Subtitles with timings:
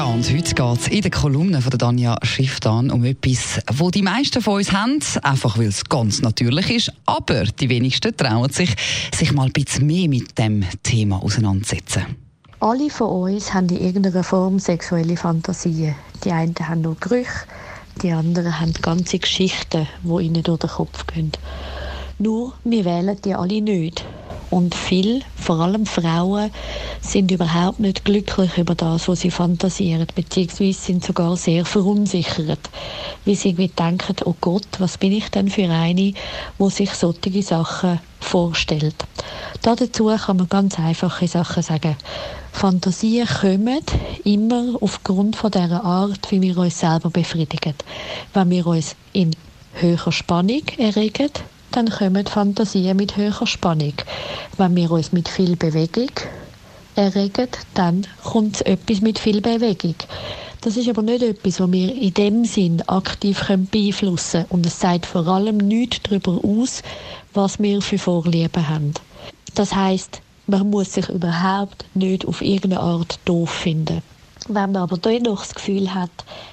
[0.00, 3.90] ja, und heute geht es in der Kolumne von der Danja Schifftan um etwas, wo
[3.90, 8.48] die meisten von uns haben, einfach weil es ganz natürlich ist, aber die wenigsten trauen
[8.48, 8.74] sich,
[9.14, 12.16] sich mal ein bisschen mehr mit dem Thema auseinanderzusetzen.
[12.60, 15.94] Alle von uns haben in irgendeiner Form sexuelle Fantasien.
[16.24, 17.44] Die einen haben nur Gerüche,
[18.02, 21.32] die anderen haben ganze Geschichten, die ihnen durch den Kopf gehen.
[22.18, 24.02] Nur, wir wählen die alle nicht.
[24.50, 26.50] Und viele, vor allem Frauen,
[27.00, 32.68] sind überhaupt nicht glücklich über das, was sie fantasieren, beziehungsweise sind sogar sehr verunsichert,
[33.24, 36.14] wie sie irgendwie denken, oh Gott, was bin ich denn für eine,
[36.58, 38.96] wo sich solche Sachen vorstellt.
[39.62, 41.96] dazu kann man ganz einfache Sachen sagen.
[42.52, 43.80] Fantasien kommen
[44.24, 47.74] immer aufgrund von der Art, wie wir uns selber befriedigen.
[48.34, 49.34] Wenn wir uns in
[49.74, 51.30] höherer Spannung erregen,
[51.72, 53.94] dann kommen Fantasien mit höherer Spannung.
[54.56, 56.10] Wenn wir uns mit viel Bewegung
[56.96, 59.94] erregen, dann kommt etwas mit viel Bewegung.
[60.62, 64.46] Das ist aber nicht etwas, was wir in dem Sinn aktiv beeinflussen können.
[64.50, 66.82] Und es sagt vor allem nichts darüber aus,
[67.32, 68.92] was wir für Vorlieben haben.
[69.54, 74.02] Das heißt, man muss sich überhaupt nicht auf irgendeine Art doof finden.
[74.52, 76.10] Wenn man aber dennoch das Gefühl hat,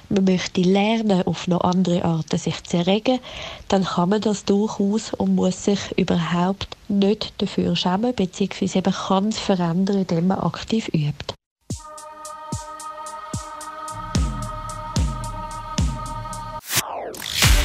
[0.08, 3.18] man möchte lernen, auf noch andere Arten sich zu erregen,
[3.66, 9.30] dann kann man das durchaus und muss sich überhaupt nicht dafür schämen, beziehungsweise eben kann
[9.30, 11.34] es verändern, indem man aktiv übt.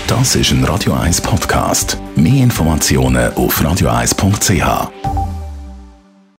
[0.07, 1.99] Das ist ein Radio 1 Podcast.
[2.15, 5.12] Mehr Informationen auf radio1.ch.